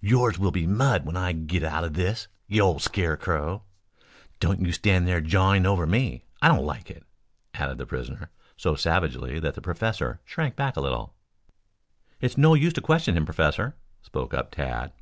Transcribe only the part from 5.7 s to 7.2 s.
me. I don't like it,"